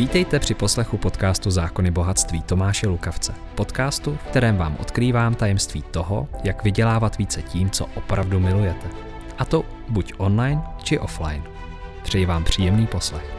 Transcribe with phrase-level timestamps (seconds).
[0.00, 3.34] Vítejte při poslechu podcastu Zákony bohatství Tomáše Lukavce.
[3.54, 8.88] Podcastu, v kterém vám odkrývám tajemství toho, jak vydělávat více tím, co opravdu milujete.
[9.38, 11.44] A to buď online, či offline.
[12.02, 13.34] Přeji vám příjemný poslech.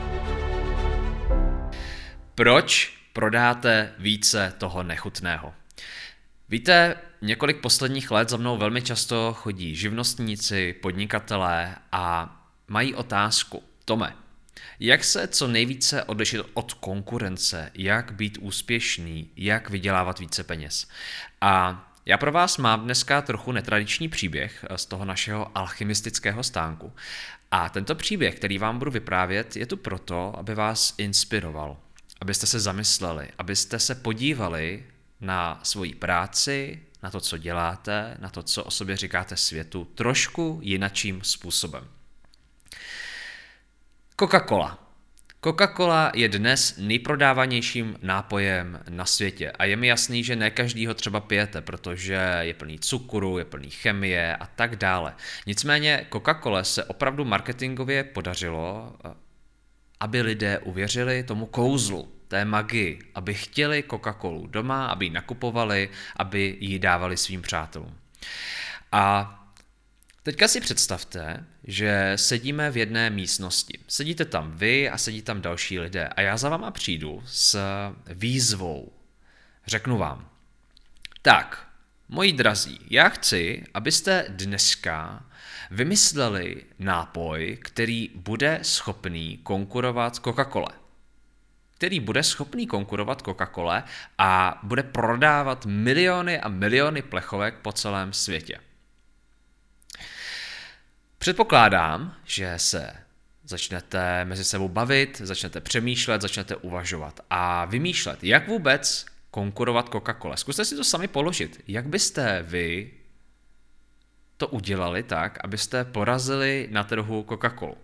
[2.35, 5.53] Proč prodáte více toho nechutného?
[6.49, 12.35] Víte, několik posledních let za mnou velmi často chodí živnostníci, podnikatelé a
[12.67, 13.63] mají otázku.
[13.85, 14.13] Tome,
[14.79, 20.87] jak se co nejvíce odlišit od konkurence, jak být úspěšný, jak vydělávat více peněz.
[21.41, 26.93] A já pro vás mám dneska trochu netradiční příběh z toho našeho alchymistického stánku.
[27.51, 31.77] A tento příběh, který vám budu vyprávět, je tu proto, aby vás inspiroval,
[32.21, 34.85] abyste se zamysleli, abyste se podívali
[35.21, 40.59] na svoji práci, na to, co děláte, na to, co o sobě říkáte světu, trošku
[40.63, 41.87] jinačím způsobem.
[44.21, 44.77] Coca-Cola.
[45.41, 50.93] Coca-Cola je dnes nejprodávanějším nápojem na světě a je mi jasný, že ne každý ho
[50.93, 55.13] třeba pijete, protože je plný cukru, je plný chemie a tak dále.
[55.45, 58.95] Nicméně Coca-Cola se opravdu marketingově podařilo,
[59.99, 66.57] aby lidé uvěřili tomu kouzlu, té magii, aby chtěli Coca-Colu doma, aby ji nakupovali, aby
[66.59, 67.95] ji dávali svým přátelům.
[68.91, 69.37] A
[70.23, 73.79] Teďka si představte, že sedíme v jedné místnosti.
[73.87, 77.59] Sedíte tam vy a sedí tam další lidé a já za váma přijdu s
[78.07, 78.91] výzvou.
[79.67, 80.29] Řeknu vám,
[81.21, 81.67] tak,
[82.09, 85.25] moji drazí, já chci, abyste dneska
[85.71, 90.73] vymysleli nápoj, který bude schopný konkurovat Coca-Cole.
[91.75, 93.83] Který bude schopný konkurovat Coca-Cole
[94.17, 98.59] a bude prodávat miliony a miliony plechovek po celém světě.
[101.21, 102.93] Předpokládám, že se
[103.43, 110.35] začnete mezi sebou bavit, začnete přemýšlet, začnete uvažovat a vymýšlet, jak vůbec konkurovat Coca-Cola.
[110.35, 111.63] Zkuste si to sami položit.
[111.67, 112.91] Jak byste vy
[114.37, 117.75] to udělali tak, abyste porazili na trhu Coca-Colu?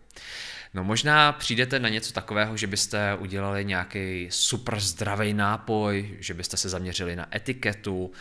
[0.74, 6.58] No možná přijdete na něco takového, že byste udělali nějaký super zdravý nápoj, že byste
[6.58, 8.12] se zaměřili na etiketu,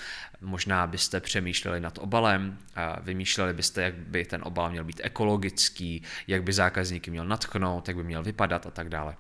[0.40, 6.02] možná byste přemýšleli nad obalem, a vymýšleli byste, jak by ten obal měl být ekologický,
[6.26, 9.16] jak by zákazníky měl natchnout, jak by měl vypadat a tak dále.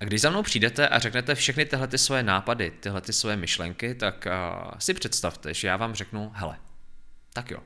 [0.00, 3.36] A když za mnou přijdete a řeknete všechny tyhle ty svoje nápady, tyhle ty svoje
[3.36, 6.56] myšlenky, tak uh, si představte, že já vám řeknu, hele,
[7.32, 7.60] tak jo.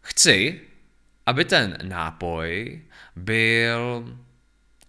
[0.00, 0.60] Chci,
[1.26, 2.82] aby ten nápoj
[3.16, 4.14] byl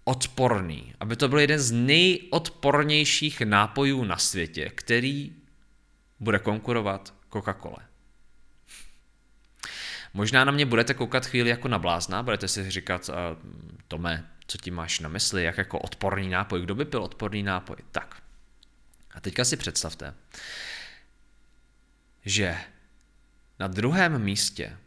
[0.04, 5.36] odporný, aby to byl jeden z nejodpornějších nápojů na světě, který
[6.20, 7.82] bude konkurovat Coca-Cola.
[10.14, 13.10] Možná na mě budete koukat chvíli jako na blázna, budete si říkat,
[13.88, 17.76] Tome, co ti máš na mysli, jak jako odporný nápoj, kdo by byl odporný nápoj?
[17.92, 18.22] Tak.
[19.12, 20.14] A teďka si představte,
[22.26, 22.58] že
[23.60, 24.78] na druhém místě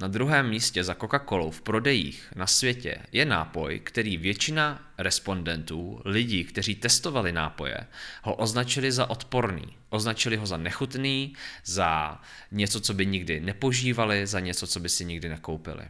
[0.00, 6.44] na druhém místě za Coca-Colou v prodejích na světě je nápoj, který většina respondentů, lidí,
[6.44, 7.76] kteří testovali nápoje,
[8.22, 9.76] ho označili za odporný.
[9.88, 11.34] Označili ho za nechutný,
[11.64, 12.20] za
[12.52, 15.84] něco, co by nikdy nepožívali, za něco, co by si nikdy nekoupili.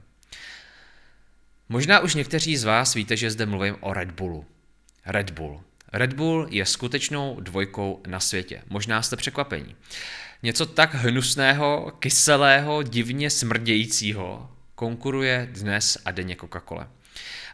[1.69, 4.47] Možná už někteří z vás víte, že zde mluvím o Red Bullu.
[5.07, 5.63] Red Bull.
[5.93, 8.63] Red Bull je skutečnou dvojkou na světě.
[8.69, 9.77] Možná jste překvapení.
[10.43, 16.89] Něco tak hnusného, kyselého, divně smrdějícího konkuruje dnes a denně Coca-Cola.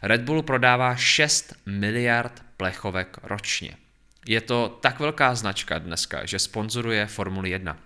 [0.01, 3.77] Red Bull prodává 6 miliard plechovek ročně.
[4.25, 7.77] Je to tak velká značka dneska, že sponzoruje Formuli 1.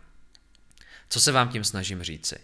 [1.09, 2.40] Co se vám tím snažím říci?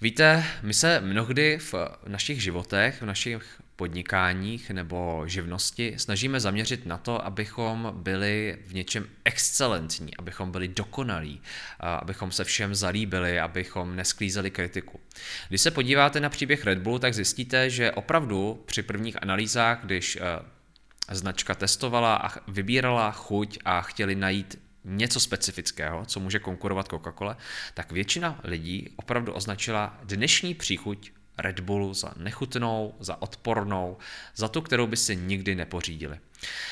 [0.00, 1.74] Víte, my se mnohdy v
[2.06, 9.06] našich životech, v našich podnikáních nebo živnosti snažíme zaměřit na to, abychom byli v něčem
[9.24, 11.40] excelentní, abychom byli dokonalí,
[11.80, 15.00] abychom se všem zalíbili, abychom nesklízeli kritiku.
[15.48, 20.16] Když se podíváte na příběh Red Bullu, tak zjistíte, že opravdu při prvních analýzách, když
[20.20, 27.36] eh, značka testovala a vybírala chuť a chtěli najít něco specifického, co může konkurovat Coca-Cola,
[27.74, 33.98] tak většina lidí opravdu označila dnešní příchuť Red Bullu za nechutnou, za odpornou,
[34.34, 36.18] za tu, kterou by si nikdy nepořídili.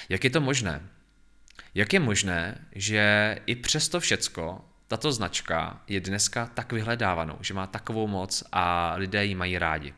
[0.09, 0.83] Jak je to možné?
[1.75, 7.67] Jak je možné, že i přesto všecko tato značka je dneska tak vyhledávanou, že má
[7.67, 9.95] takovou moc a lidé ji mají rádi?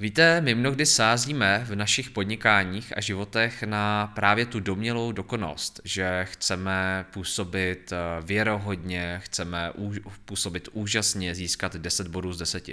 [0.00, 6.24] Víte, my mnohdy sázíme v našich podnikáních a životech na právě tu domělou dokonalost, že
[6.24, 9.72] chceme působit eh, věrohodně, chceme
[10.24, 12.68] působit úžasně, získat 10 bodů z 10.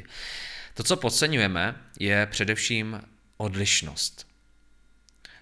[0.73, 3.01] To, co podceňujeme, je především
[3.37, 4.27] odlišnost.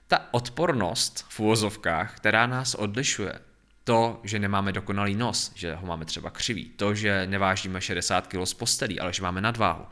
[0.08, 3.40] Ta odpornost v úvozovkách, která nás odlišuje,
[3.86, 8.46] to, že nemáme dokonalý nos, že ho máme třeba křivý, to, že nevážíme 60 kg
[8.46, 9.86] z postelí, ale že máme nadváhu,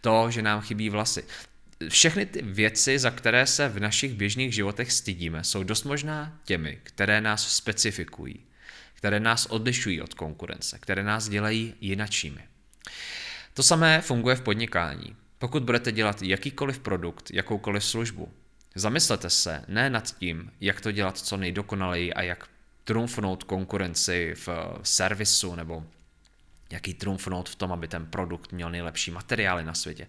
[0.00, 1.24] to, že nám chybí vlasy.
[1.88, 6.78] Všechny ty věci, za které se v našich běžných životech stydíme, jsou dost možná těmi,
[6.82, 8.40] které nás specifikují,
[8.94, 12.40] které nás odlišují od konkurence, které nás dělají jinačími.
[13.54, 15.16] To samé funguje v podnikání.
[15.38, 18.32] Pokud budete dělat jakýkoliv produkt, jakoukoliv službu,
[18.74, 22.48] zamyslete se ne nad tím, jak to dělat co nejdokonaleji a jak
[22.84, 24.48] trumfnout konkurenci v
[24.82, 25.84] servisu nebo
[26.70, 30.06] jaký trumfnout v tom, aby ten produkt měl nejlepší materiály na světě.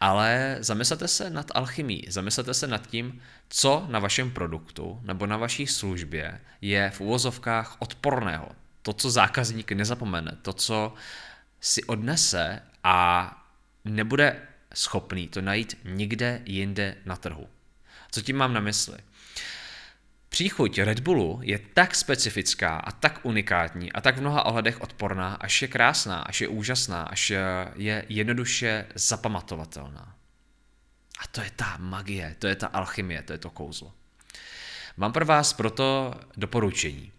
[0.00, 5.36] Ale zamyslete se nad alchymí, zamyslete se nad tím, co na vašem produktu nebo na
[5.36, 8.48] vaší službě je v úvozovkách odporného.
[8.82, 10.94] To, co zákazník nezapomene, to, co
[11.60, 13.30] si odnese a
[13.84, 14.42] nebude
[14.74, 17.48] schopný to najít nikde jinde na trhu.
[18.10, 18.98] Co tím mám na mysli?
[20.34, 25.34] Příchuť Red Bullu je tak specifická a tak unikátní a tak v mnoha ohledech odporná,
[25.34, 27.32] až je krásná, až je úžasná, až
[27.76, 30.14] je jednoduše zapamatovatelná.
[31.18, 33.92] A to je ta magie, to je ta alchymie, to je to kouzlo.
[34.96, 37.12] Mám pro vás proto doporučení.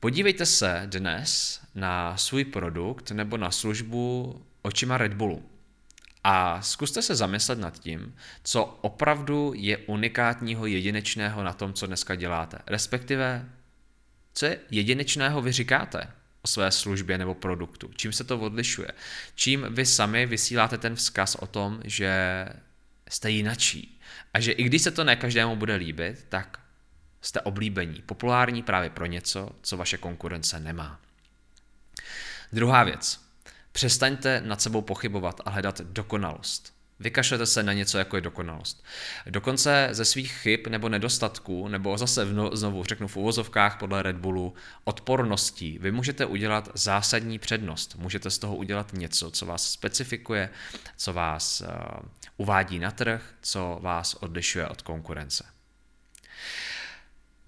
[0.00, 5.53] Podívejte se dnes na svůj produkt nebo na službu očima Red Bullu.
[6.24, 12.14] A zkuste se zamyslet nad tím, co opravdu je unikátního, jedinečného na tom, co dneska
[12.14, 12.58] děláte.
[12.66, 13.48] Respektive,
[14.34, 16.08] co je jedinečného vy říkáte
[16.42, 17.90] o své službě nebo produktu.
[17.96, 18.88] Čím se to odlišuje.
[19.34, 22.46] Čím vy sami vysíláte ten vzkaz o tom, že
[23.10, 24.00] jste jinačí.
[24.34, 26.60] A že i když se to ne každému bude líbit, tak
[27.22, 31.00] jste oblíbení, populární právě pro něco, co vaše konkurence nemá.
[32.52, 33.23] Druhá věc.
[33.74, 36.74] Přestaňte nad sebou pochybovat a hledat dokonalost.
[37.00, 38.84] Vykašlete se na něco, jako je dokonalost.
[39.26, 44.16] Dokonce ze svých chyb nebo nedostatků, nebo zase vno, znovu řeknu v uvozovkách podle Red
[44.16, 44.54] Bullu,
[44.84, 47.96] odporností, vy můžete udělat zásadní přednost.
[47.96, 50.50] Můžete z toho udělat něco, co vás specifikuje,
[50.96, 51.68] co vás uh,
[52.36, 55.44] uvádí na trh, co vás odlišuje od konkurence.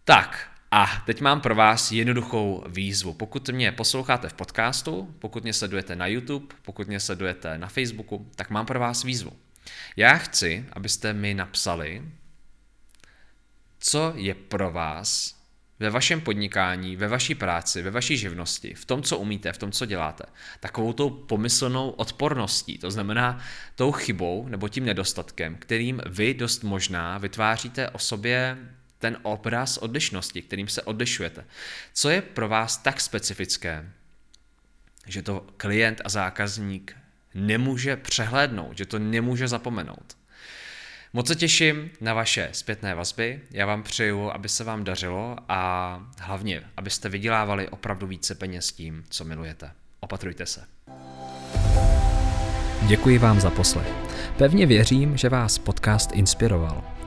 [0.05, 3.15] Tak, a teď mám pro vás jednoduchou výzvu.
[3.15, 8.31] Pokud mě posloucháte v podcastu, pokud mě sledujete na YouTube, pokud mě sledujete na Facebooku,
[8.35, 9.33] tak mám pro vás výzvu.
[9.97, 12.03] Já chci, abyste mi napsali,
[13.79, 15.37] co je pro vás
[15.79, 19.73] ve vašem podnikání, ve vaší práci, ve vaší živnosti, v tom, co umíte, v tom,
[19.73, 20.25] co děláte,
[20.61, 23.39] takovou tou pomyslnou odporností, to znamená
[23.75, 28.59] tou chybou nebo tím nedostatkem, kterým vy dost možná vytváříte o sobě
[29.07, 31.45] ten obraz odlišnosti, kterým se odlišujete.
[31.95, 33.91] Co je pro vás tak specifické,
[35.07, 36.97] že to klient a zákazník
[37.35, 40.17] nemůže přehlédnout, že to nemůže zapomenout.
[41.13, 43.41] Moc se těším na vaše zpětné vazby.
[43.51, 49.05] Já vám přeju, aby se vám dařilo a hlavně, abyste vydělávali opravdu více peněz tím,
[49.09, 49.71] co milujete.
[50.01, 50.65] Opatrujte se.
[52.89, 53.89] Děkuji vám za poslech.
[54.39, 56.96] Pevně věřím, že vás podcast inspiroval.